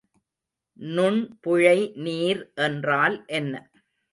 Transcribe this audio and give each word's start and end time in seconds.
நுண்புழை 0.79 1.77
நீர் 2.03 2.41
என்றால் 2.61 3.17
என்ன? 3.33 3.53